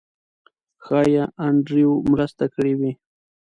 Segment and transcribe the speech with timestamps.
[0.83, 2.91] ښایي انډریو مرسته کړې وي.